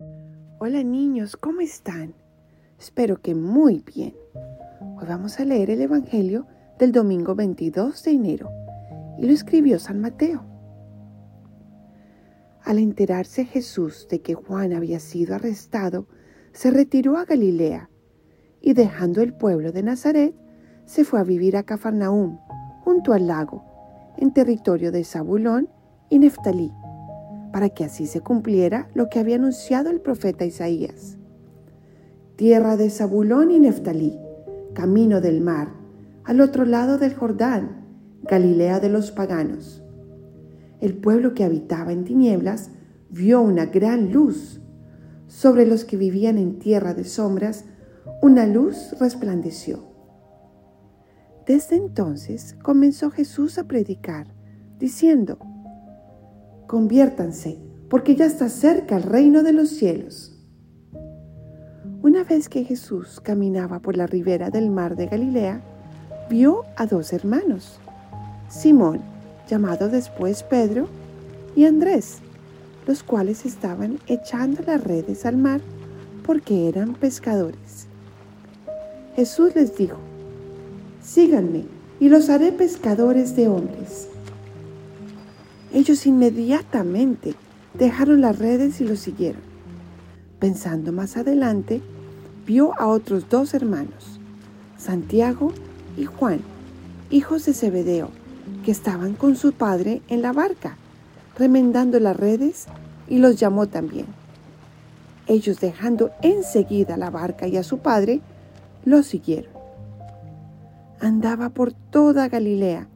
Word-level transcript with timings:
Hola 0.00 0.84
niños, 0.84 1.36
¿cómo 1.36 1.60
están? 1.60 2.14
Espero 2.78 3.20
que 3.20 3.34
muy 3.34 3.82
bien. 3.84 4.14
Hoy 4.96 5.06
vamos 5.08 5.40
a 5.40 5.44
leer 5.44 5.70
el 5.70 5.80
Evangelio 5.80 6.46
del 6.78 6.92
domingo 6.92 7.34
22 7.34 8.04
de 8.04 8.10
enero 8.12 8.50
y 9.18 9.26
lo 9.26 9.32
escribió 9.32 9.80
San 9.80 10.00
Mateo. 10.00 10.44
Al 12.62 12.78
enterarse 12.78 13.44
Jesús 13.44 14.06
de 14.08 14.20
que 14.20 14.34
Juan 14.34 14.72
había 14.72 15.00
sido 15.00 15.34
arrestado, 15.34 16.06
se 16.52 16.70
retiró 16.70 17.16
a 17.16 17.24
Galilea 17.24 17.90
y 18.60 18.74
dejando 18.74 19.20
el 19.20 19.34
pueblo 19.34 19.72
de 19.72 19.82
Nazaret, 19.82 20.34
se 20.84 21.02
fue 21.02 21.18
a 21.18 21.24
vivir 21.24 21.56
a 21.56 21.64
Cafarnaúm, 21.64 22.38
junto 22.84 23.14
al 23.14 23.26
lago, 23.26 23.64
en 24.16 24.32
territorio 24.32 24.92
de 24.92 25.02
Zabulón 25.02 25.68
y 26.08 26.20
Neftalí, 26.20 26.72
para 27.52 27.70
que 27.70 27.84
así 27.84 28.06
se 28.06 28.20
cumpliera 28.20 28.90
lo 28.94 29.08
que 29.08 29.18
había 29.18 29.36
anunciado 29.36 29.90
el 29.90 30.00
profeta 30.00 30.44
Isaías. 30.44 31.16
Tierra 32.36 32.76
de 32.76 32.90
Zabulón 32.90 33.50
y 33.50 33.58
Neftalí, 33.58 34.18
camino 34.74 35.20
del 35.20 35.40
mar, 35.40 35.72
al 36.24 36.40
otro 36.40 36.64
lado 36.64 36.98
del 36.98 37.14
Jordán, 37.14 37.86
Galilea 38.22 38.80
de 38.80 38.88
los 38.88 39.10
paganos. 39.10 39.82
El 40.80 40.94
pueblo 40.94 41.34
que 41.34 41.44
habitaba 41.44 41.92
en 41.92 42.04
tinieblas 42.04 42.70
vio 43.10 43.40
una 43.40 43.66
gran 43.66 44.12
luz. 44.12 44.60
Sobre 45.26 45.66
los 45.66 45.84
que 45.84 45.96
vivían 45.96 46.38
en 46.38 46.58
tierra 46.58 46.94
de 46.94 47.04
sombras, 47.04 47.64
una 48.22 48.46
luz 48.46 48.94
resplandeció. 49.00 49.88
Desde 51.46 51.76
entonces 51.76 52.56
comenzó 52.62 53.10
Jesús 53.10 53.58
a 53.58 53.64
predicar, 53.64 54.26
diciendo, 54.78 55.38
Conviértanse, 56.68 57.58
porque 57.88 58.14
ya 58.14 58.26
está 58.26 58.50
cerca 58.50 58.98
el 58.98 59.02
reino 59.02 59.42
de 59.42 59.54
los 59.54 59.70
cielos. 59.70 60.38
Una 62.02 62.24
vez 62.24 62.50
que 62.50 62.62
Jesús 62.62 63.20
caminaba 63.20 63.80
por 63.80 63.96
la 63.96 64.06
ribera 64.06 64.50
del 64.50 64.68
mar 64.68 64.94
de 64.94 65.06
Galilea, 65.06 65.62
vio 66.28 66.64
a 66.76 66.84
dos 66.84 67.14
hermanos, 67.14 67.80
Simón, 68.50 69.00
llamado 69.48 69.88
después 69.88 70.42
Pedro, 70.42 70.88
y 71.56 71.64
Andrés, 71.64 72.18
los 72.86 73.02
cuales 73.02 73.46
estaban 73.46 73.98
echando 74.06 74.62
las 74.66 74.84
redes 74.84 75.24
al 75.24 75.38
mar 75.38 75.62
porque 76.22 76.68
eran 76.68 76.92
pescadores. 76.92 77.86
Jesús 79.16 79.54
les 79.54 79.74
dijo, 79.74 79.96
síganme 81.02 81.64
y 81.98 82.10
los 82.10 82.28
haré 82.28 82.52
pescadores 82.52 83.34
de 83.36 83.48
hombres. 83.48 84.08
Ellos 85.72 86.06
inmediatamente 86.06 87.34
dejaron 87.74 88.20
las 88.20 88.38
redes 88.38 88.80
y 88.80 88.84
lo 88.84 88.96
siguieron. 88.96 89.42
Pensando 90.38 90.92
más 90.92 91.16
adelante, 91.16 91.82
vio 92.46 92.72
a 92.80 92.86
otros 92.86 93.28
dos 93.28 93.52
hermanos, 93.52 94.18
Santiago 94.78 95.52
y 95.96 96.04
Juan, 96.04 96.40
hijos 97.10 97.44
de 97.44 97.52
Zebedeo, 97.52 98.08
que 98.64 98.70
estaban 98.70 99.14
con 99.14 99.36
su 99.36 99.52
padre 99.52 100.00
en 100.08 100.22
la 100.22 100.32
barca, 100.32 100.76
remendando 101.36 102.00
las 102.00 102.16
redes, 102.16 102.66
y 103.06 103.18
los 103.18 103.36
llamó 103.36 103.66
también. 103.66 104.06
Ellos 105.26 105.60
dejando 105.60 106.10
enseguida 106.22 106.96
la 106.96 107.10
barca 107.10 107.46
y 107.46 107.56
a 107.56 107.62
su 107.62 107.78
padre, 107.78 108.20
lo 108.84 109.02
siguieron. 109.02 109.52
Andaba 111.00 111.50
por 111.50 111.72
toda 111.72 112.28
Galilea, 112.28 112.88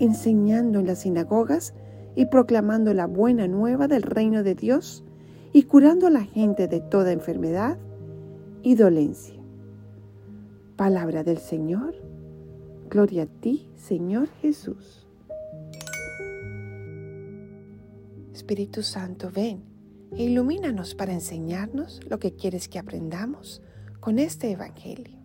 enseñando 0.00 0.80
en 0.80 0.86
las 0.86 1.00
sinagogas 1.00 1.72
y 2.16 2.26
proclamando 2.26 2.94
la 2.94 3.06
buena 3.06 3.46
nueva 3.46 3.86
del 3.86 4.02
reino 4.02 4.42
de 4.42 4.54
Dios 4.54 5.04
y 5.52 5.64
curando 5.64 6.08
a 6.08 6.10
la 6.10 6.24
gente 6.24 6.66
de 6.66 6.80
toda 6.80 7.12
enfermedad 7.12 7.78
y 8.62 8.74
dolencia. 8.74 9.40
Palabra 10.76 11.22
del 11.22 11.38
Señor. 11.38 11.94
Gloria 12.88 13.24
a 13.24 13.26
ti, 13.26 13.68
Señor 13.76 14.28
Jesús. 14.40 15.06
Espíritu 18.32 18.82
Santo, 18.82 19.30
ven 19.30 19.64
e 20.12 20.24
ilumínanos 20.24 20.94
para 20.94 21.12
enseñarnos 21.12 22.00
lo 22.08 22.18
que 22.18 22.34
quieres 22.34 22.68
que 22.68 22.78
aprendamos 22.78 23.60
con 24.00 24.18
este 24.18 24.50
Evangelio. 24.50 25.18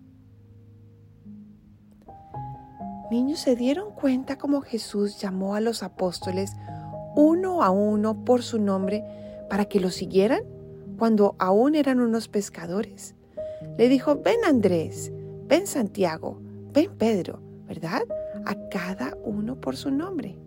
Niños, 3.12 3.40
¿se 3.40 3.56
dieron 3.56 3.94
cuenta 3.94 4.38
cómo 4.38 4.62
Jesús 4.62 5.19
llamó 5.19 5.56
a 5.56 5.59
los 5.59 5.84
apóstoles 5.84 6.53
uno 7.16 7.63
a 7.63 7.69
uno 7.69 8.23
por 8.25 8.44
su 8.44 8.59
nombre 8.59 9.03
para 9.49 9.66
que 9.66 9.79
lo 9.79 9.89
siguieran 9.89 10.44
cuando 10.97 11.35
aún 11.39 11.75
eran 11.75 11.99
unos 11.99 12.27
pescadores? 12.27 13.16
Le 13.77 13.89
dijo, 13.89 14.17
ven 14.17 14.44
Andrés, 14.45 15.11
ven 15.47 15.67
Santiago, 15.67 16.39
ven 16.73 16.91
Pedro, 16.97 17.41
¿verdad? 17.67 18.01
A 18.45 18.55
cada 18.69 19.17
uno 19.23 19.55
por 19.59 19.75
su 19.75 19.91
nombre. 19.91 20.38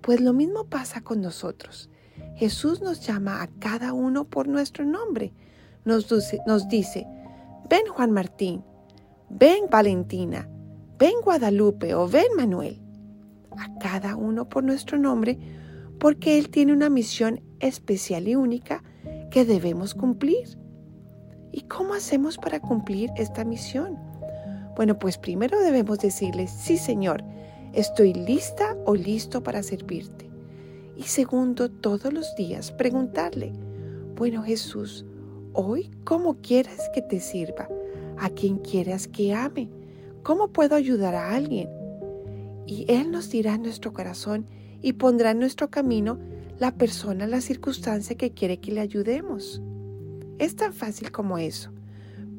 Pues 0.00 0.20
lo 0.20 0.32
mismo 0.32 0.64
pasa 0.64 1.00
con 1.00 1.20
nosotros. 1.20 1.90
Jesús 2.34 2.80
nos 2.80 3.06
llama 3.06 3.42
a 3.42 3.48
cada 3.58 3.92
uno 3.92 4.24
por 4.24 4.48
nuestro 4.48 4.84
nombre. 4.84 5.32
Nos, 5.84 6.10
nos 6.46 6.68
dice, 6.68 7.06
ven 7.68 7.86
Juan 7.88 8.12
Martín, 8.12 8.64
ven 9.28 9.66
Valentina, 9.70 10.48
ven 10.98 11.14
Guadalupe 11.22 11.94
o 11.94 12.08
ven 12.08 12.28
Manuel, 12.36 12.80
a 13.56 13.78
cada 13.78 14.16
uno 14.16 14.48
por 14.48 14.64
nuestro 14.64 14.98
nombre, 14.98 15.38
porque 15.98 16.38
Él 16.38 16.50
tiene 16.50 16.72
una 16.72 16.90
misión 16.90 17.40
especial 17.60 18.28
y 18.28 18.36
única 18.36 18.82
que 19.30 19.44
debemos 19.44 19.94
cumplir. 19.94 20.58
¿Y 21.52 21.62
cómo 21.62 21.94
hacemos 21.94 22.36
para 22.38 22.60
cumplir 22.60 23.10
esta 23.16 23.44
misión? 23.44 23.98
Bueno, 24.76 24.98
pues 24.98 25.18
primero 25.18 25.58
debemos 25.60 25.98
decirle, 25.98 26.46
sí 26.46 26.76
Señor, 26.76 27.24
estoy 27.72 28.14
lista 28.14 28.76
o 28.84 28.94
listo 28.94 29.42
para 29.42 29.62
servirte. 29.62 30.30
Y 30.96 31.04
segundo, 31.04 31.70
todos 31.70 32.12
los 32.12 32.34
días 32.36 32.70
preguntarle, 32.72 33.52
bueno 34.16 34.42
Jesús, 34.42 35.04
hoy 35.52 35.90
cómo 36.04 36.36
quieras 36.42 36.90
que 36.92 37.02
te 37.02 37.20
sirva, 37.20 37.68
a 38.18 38.30
quien 38.30 38.58
quieras 38.58 39.08
que 39.08 39.32
ame, 39.32 39.70
¿Cómo 40.28 40.48
puedo 40.48 40.76
ayudar 40.76 41.14
a 41.14 41.34
alguien? 41.34 41.70
Y 42.68 42.84
Él 42.86 43.10
nos 43.10 43.30
dirá 43.30 43.54
en 43.54 43.62
nuestro 43.62 43.94
corazón 43.94 44.44
y 44.82 44.92
pondrá 44.92 45.30
en 45.30 45.38
nuestro 45.38 45.70
camino 45.70 46.18
la 46.58 46.74
persona, 46.74 47.26
la 47.26 47.40
circunstancia 47.40 48.14
que 48.14 48.32
quiere 48.32 48.60
que 48.60 48.72
le 48.72 48.82
ayudemos. 48.82 49.62
Es 50.38 50.54
tan 50.54 50.74
fácil 50.74 51.10
como 51.10 51.38
eso, 51.38 51.72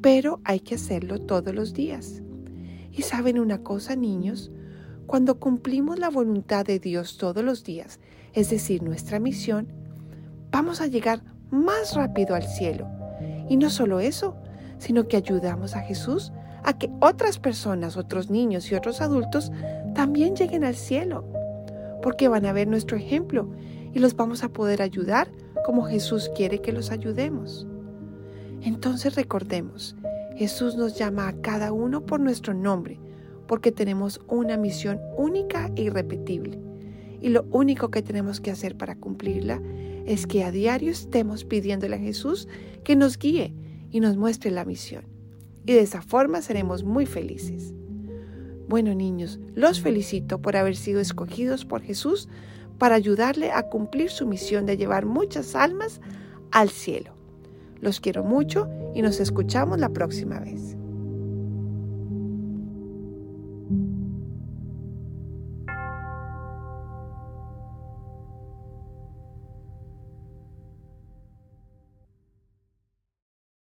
pero 0.02 0.40
hay 0.44 0.60
que 0.60 0.76
hacerlo 0.76 1.20
todos 1.20 1.56
los 1.56 1.74
días. 1.74 2.22
Y 2.92 3.02
saben 3.02 3.40
una 3.40 3.64
cosa, 3.64 3.96
niños, 3.96 4.52
cuando 5.08 5.40
cumplimos 5.40 5.98
la 5.98 6.12
voluntad 6.12 6.64
de 6.64 6.78
Dios 6.78 7.18
todos 7.18 7.44
los 7.44 7.64
días, 7.64 8.00
es 8.34 8.52
decir, 8.52 8.84
nuestra 8.84 9.20
misión, 9.20 9.68
vamos 10.52 10.80
a 10.80 10.86
llegar 10.86 11.24
más 11.50 11.96
rápido 11.96 12.36
al 12.36 12.44
cielo. 12.44 12.88
Y 13.50 13.58
no 13.58 13.72
solo 13.72 14.00
eso, 14.00 14.36
sino 14.78 15.08
que 15.08 15.18
ayudamos 15.18 15.76
a 15.76 15.82
Jesús 15.82 16.32
a 16.64 16.78
que 16.78 16.92
otras 17.00 17.40
personas, 17.40 17.98
otros 17.98 18.30
niños 18.30 18.72
y 18.72 18.76
otros 18.76 19.02
adultos 19.02 19.52
también 20.00 20.34
lleguen 20.34 20.64
al 20.64 20.76
cielo, 20.76 21.26
porque 22.02 22.30
van 22.30 22.46
a 22.46 22.54
ver 22.54 22.70
nuestro 22.70 22.96
ejemplo 22.96 23.50
y 23.94 24.00
los 24.00 24.16
vamos 24.16 24.46
a 24.46 24.54
poder 24.54 24.82
ayudar 24.82 25.30
como 25.66 25.84
Jesús 25.84 26.32
quiere 26.38 26.62
que 26.62 26.72
los 26.72 26.90
ayudemos. 26.90 27.68
Entonces 28.62 29.16
recordemos, 29.16 29.98
Jesús 30.38 30.78
nos 30.78 30.98
llama 30.98 31.28
a 31.28 31.42
cada 31.42 31.74
uno 31.74 32.06
por 32.06 32.22
nuestro 32.22 32.54
nombre, 32.54 32.98
porque 33.46 33.74
tenemos 33.74 34.22
una 34.30 34.56
misión 34.56 35.02
única 35.18 35.70
e 35.76 35.82
irrepetible. 35.82 36.58
Y 37.20 37.28
lo 37.28 37.44
único 37.52 37.92
que 37.92 38.02
tenemos 38.02 38.40
que 38.40 38.52
hacer 38.52 38.78
para 38.78 38.96
cumplirla 38.96 39.62
es 40.06 40.28
que 40.28 40.46
a 40.46 40.52
diario 40.52 40.92
estemos 40.92 41.44
pidiéndole 41.44 41.98
a 41.98 42.00
Jesús 42.00 42.48
que 42.86 42.96
nos 42.96 43.18
guíe 43.18 43.54
y 43.92 44.00
nos 44.00 44.16
muestre 44.16 44.50
la 44.50 44.64
misión 44.64 45.04
y 45.66 45.74
de 45.74 45.82
esa 45.82 46.02
forma 46.02 46.42
seremos 46.42 46.84
muy 46.86 47.06
felices. 47.06 47.74
Bueno 48.70 48.94
niños, 48.94 49.40
los 49.56 49.82
felicito 49.82 50.44
por 50.44 50.56
haber 50.56 50.76
sido 50.76 51.00
escogidos 51.00 51.66
por 51.66 51.82
Jesús 51.82 52.30
para 52.78 52.94
ayudarle 52.94 53.52
a 53.52 53.64
cumplir 53.64 54.12
su 54.12 54.28
misión 54.28 54.68
de 54.68 54.78
llevar 54.78 55.08
muchas 55.08 55.56
almas 55.56 56.00
al 56.52 56.70
cielo. 56.70 57.12
Los 57.82 58.00
quiero 58.00 58.24
mucho 58.24 58.70
y 58.94 59.02
nos 59.02 59.20
escuchamos 59.20 59.80
la 59.80 59.90
próxima 59.90 60.40
vez. 60.40 60.79